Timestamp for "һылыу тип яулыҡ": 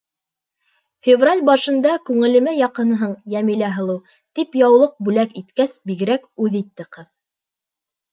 3.75-4.95